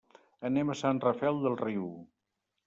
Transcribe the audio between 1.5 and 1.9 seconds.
Riu.